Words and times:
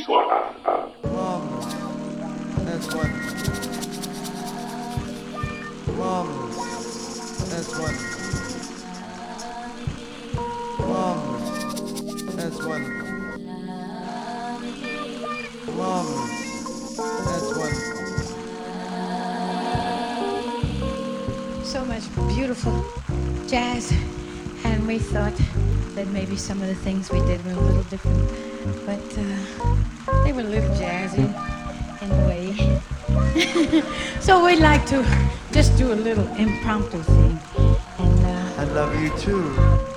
suara. 0.00 0.54
Uh, 0.64 0.70
uh, 0.70 1.08
Mom. 1.12 1.42
That's 2.64 2.94
one. 2.94 3.12
Mom. 5.96 6.28
That's 7.50 7.72
one. 7.78 7.96
Mom. 10.88 11.18
That's 12.36 12.58
one. 12.64 12.84
Mom. 15.76 16.06
That's 17.26 17.50
one. 17.56 17.92
so 21.64 21.84
much 21.86 22.04
beautiful 22.34 22.84
jazz, 23.48 23.92
and 24.64 24.86
we 24.86 24.98
thought 24.98 25.32
that 25.94 26.06
maybe 26.08 26.36
some 26.36 26.60
of 26.60 26.68
the 26.68 26.74
things 26.74 27.10
we 27.10 27.18
did 27.20 27.42
were 27.46 27.52
a 27.52 27.60
little 27.60 27.82
different, 27.84 28.51
but 28.86 29.18
uh, 29.18 30.24
they 30.24 30.32
were 30.32 30.40
a 30.40 30.44
little 30.44 30.74
jazzy 30.76 31.26
anyway. 32.00 32.80
so 34.20 34.44
we'd 34.44 34.60
like 34.60 34.84
to 34.86 35.04
just 35.52 35.76
do 35.76 35.92
a 35.92 35.94
little 35.94 36.26
impromptu 36.36 37.02
thing, 37.02 37.38
and 37.98 38.26
uh, 38.26 38.60
I 38.62 38.64
love 38.64 38.94
you 39.00 39.10
too. 39.18 39.91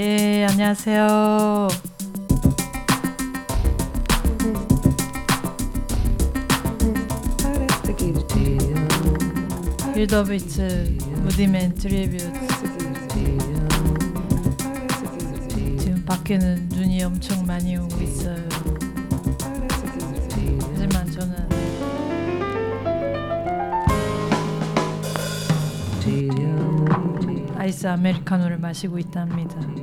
예, 0.00 0.46
안녕하세요. 0.48 1.66
빌더비츠 9.92 10.98
무디맨 11.24 11.74
트리뷰트 11.74 12.32
지금 15.80 16.04
밖에는 16.06 16.68
눈이 16.68 17.02
엄청 17.02 17.44
많이 17.44 17.76
오고 17.76 18.00
있어요. 18.00 18.48
하지만 20.74 21.10
저는 21.10 21.48
아이스 27.56 27.88
아메리카노를 27.88 28.58
마시고 28.58 29.00
있답니다. 29.00 29.77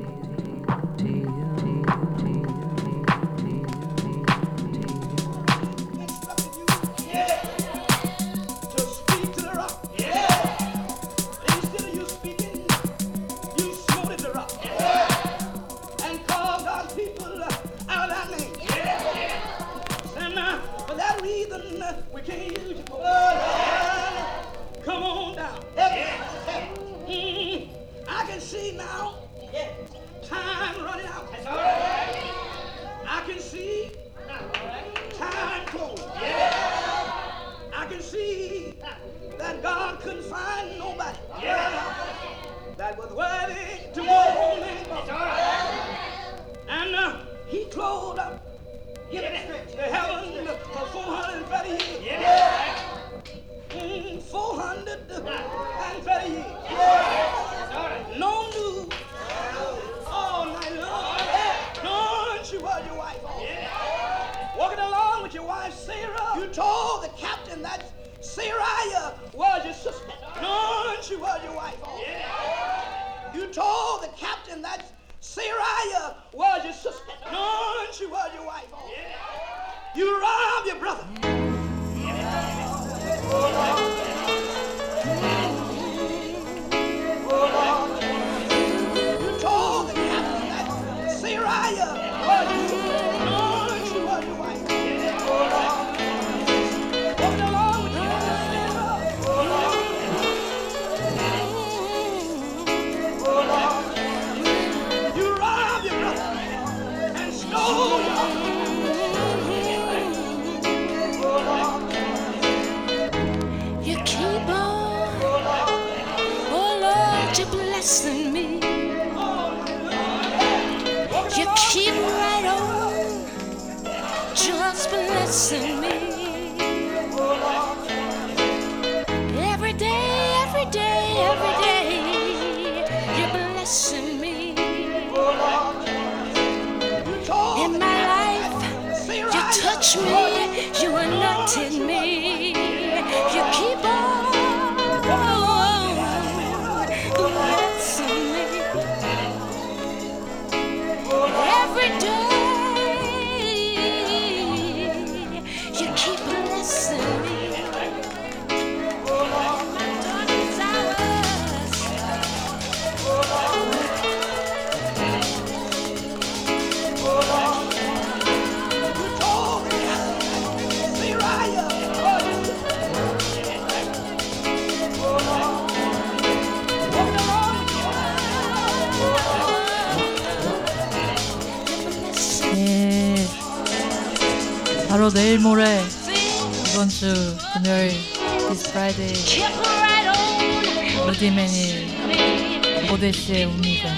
이제 193.26 193.44
옵니다. 193.46 193.90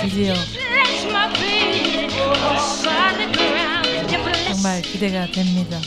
드디어 0.00 0.34
정말 4.54 4.80
기대가 4.80 5.26
됩니다. 5.26 5.78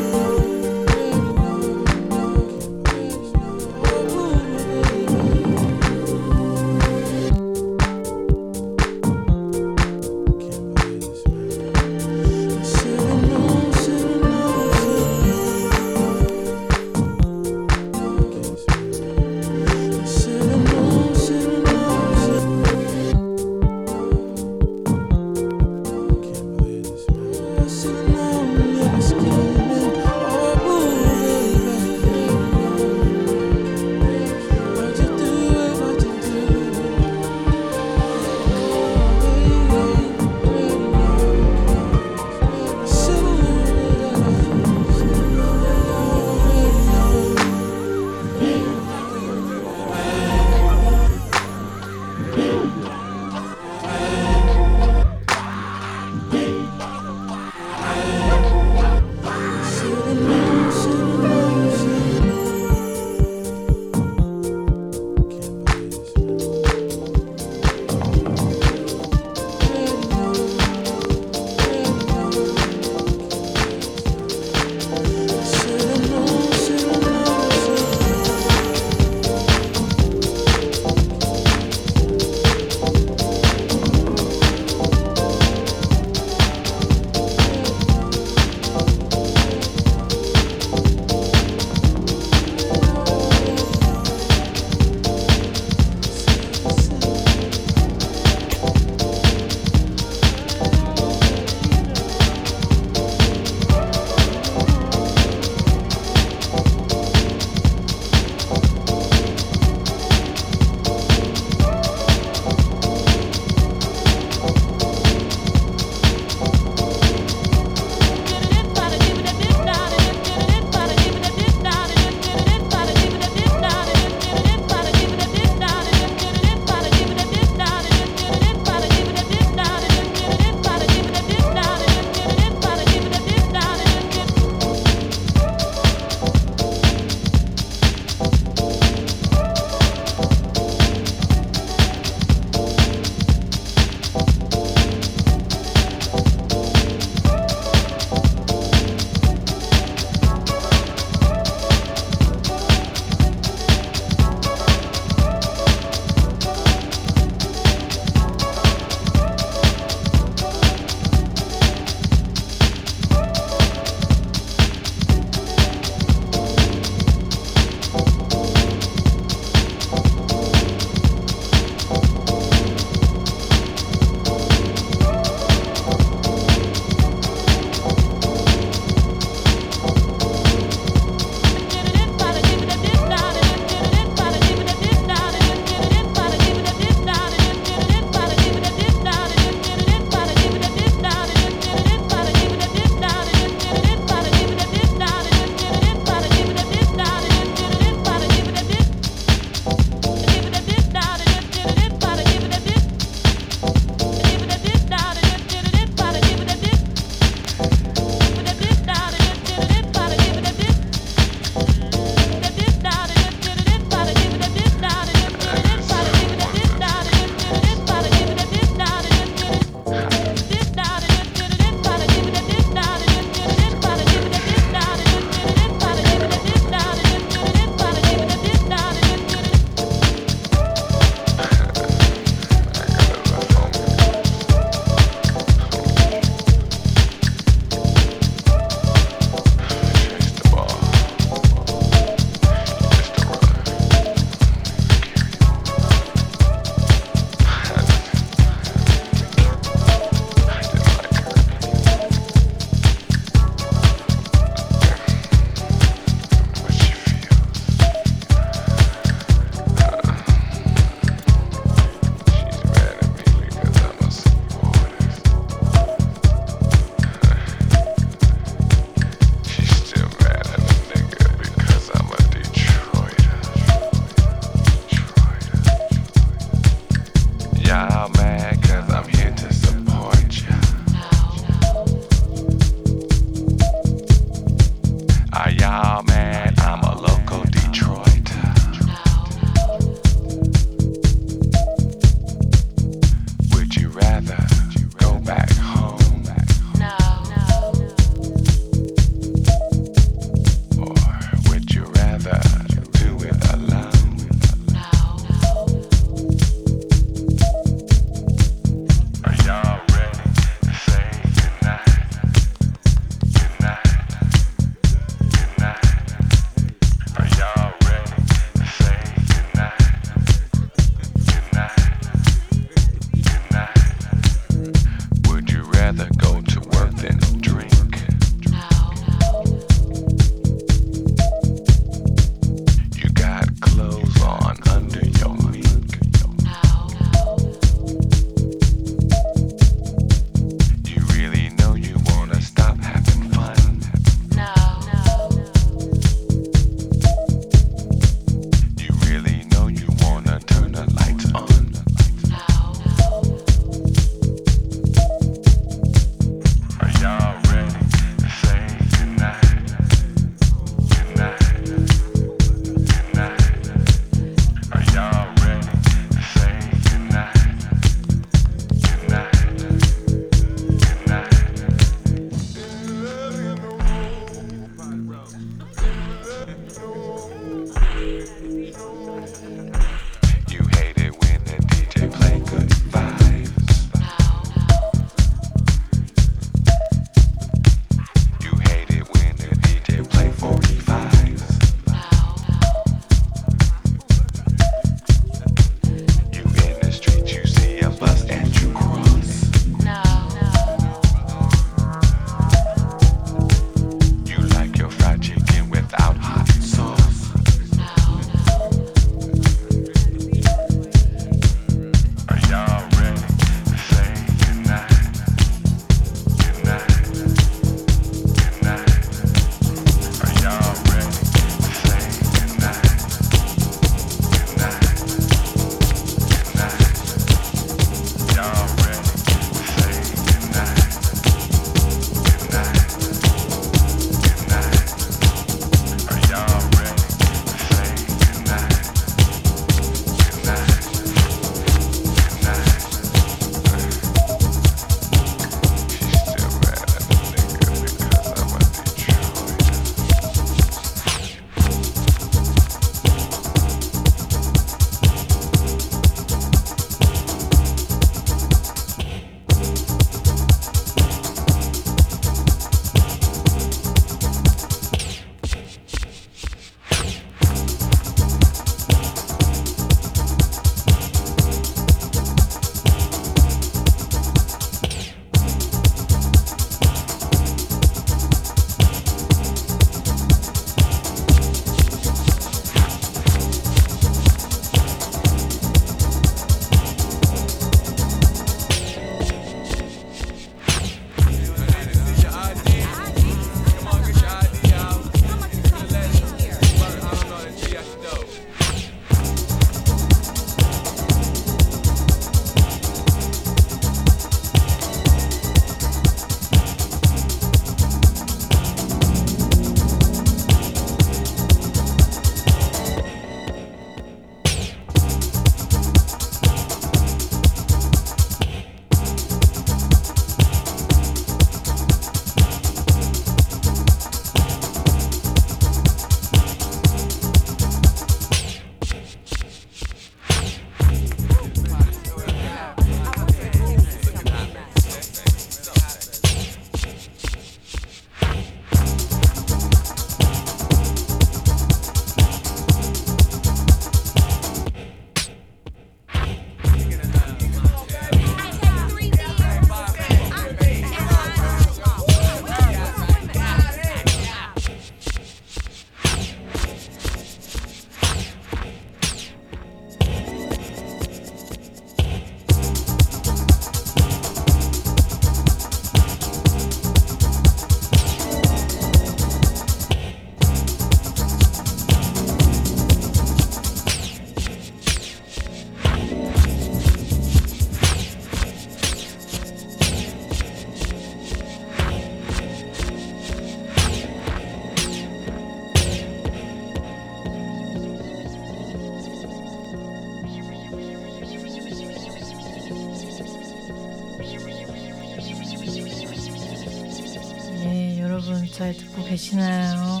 계시나요? 599.14 600.00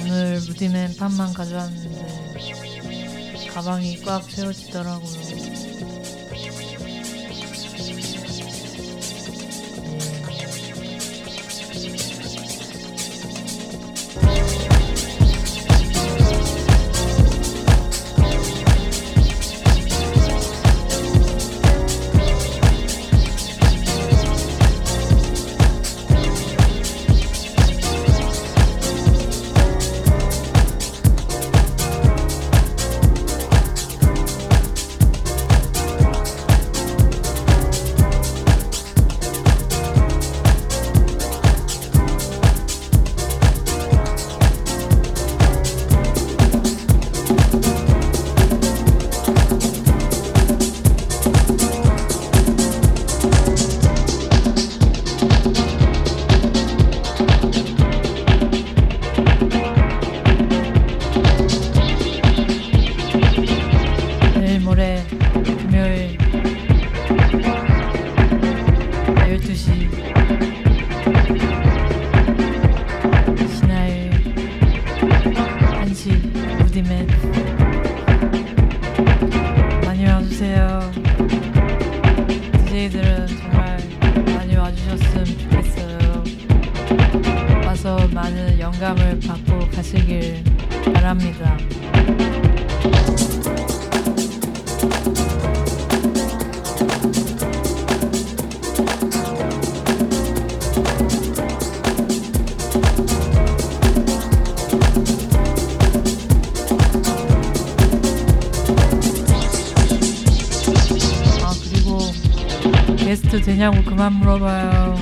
오늘 0.00 0.40
무디맨 0.40 0.96
판만 0.96 1.34
가져왔는데 1.34 3.50
가방이 3.52 4.00
꽉 4.00 4.26
채워지더라고요. 4.26 5.23
되냐고 113.54 113.80
그만 113.84 114.12
물어봐요. 114.14 114.96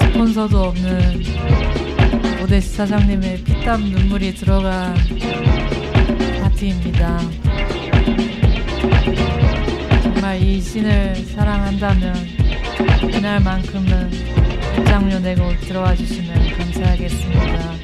스폰서도 0.00 0.58
없는 0.64 1.22
오데시 2.42 2.70
사장님의 2.70 3.44
피땀 3.44 3.82
눈물이 3.82 4.34
들어간 4.34 4.96
파티입니다. 6.42 7.20
정말 10.02 10.42
이 10.42 10.60
신을 10.60 11.14
사랑한다면 11.14 12.14
그날만큼은 13.12 14.10
입장료 14.78 15.20
내고 15.20 15.56
들어와 15.60 15.94
주시면 15.94 16.50
감사하겠습니다. 16.58 17.75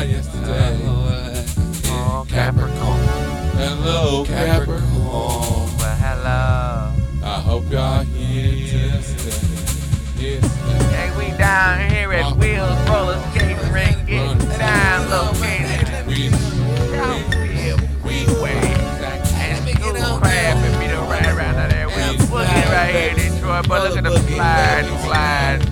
yesterday. 0.00 0.76
Hello, 1.84 2.24
Capricorn. 2.26 2.98
Hello, 3.60 4.24
Capricorn. 4.24 5.04
Well, 5.04 5.96
hello. 6.00 6.94
I 7.22 7.40
hope 7.40 7.70
y'all 7.70 8.02
here 8.02 8.52
today. 8.62 9.36
yesterday. 10.16 10.96
Hey, 10.96 11.10
we 11.18 11.36
down 11.36 11.90
here 11.90 12.12
at 12.12 12.24
uh-huh. 12.24 12.34
Wheels 12.36 12.88
Roller 12.88 13.20
Skate 13.30 13.58
Rink. 13.70 13.98
It's 14.08 14.56
time 14.56 15.10
located. 15.10 16.06
We, 16.06 16.30
and 20.62 20.80
be 20.80 20.86
the 20.86 21.00
right 21.02 21.26
around. 21.26 21.52
We're 22.30 22.44
right 22.44 22.94
here 22.94 23.10
in 23.10 23.34
Detroit, 23.34 23.68
but 23.68 23.82
look 23.82 23.98
at 23.98 24.04
the 24.04 24.18
flying, 24.20 24.86
flying. 25.04 25.71